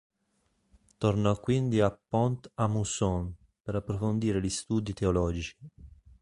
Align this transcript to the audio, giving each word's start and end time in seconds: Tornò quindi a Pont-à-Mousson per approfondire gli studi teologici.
Tornò 0.97 1.39
quindi 1.39 1.79
a 1.79 1.91
Pont-à-Mousson 1.95 3.31
per 3.61 3.75
approfondire 3.75 4.41
gli 4.41 4.49
studi 4.49 4.95
teologici. 4.95 5.55